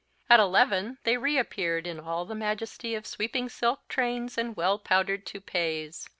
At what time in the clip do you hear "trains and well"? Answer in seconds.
3.87-4.79